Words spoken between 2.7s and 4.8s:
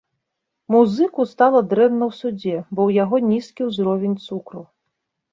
бо ў яго нізкі ўзровень цукру.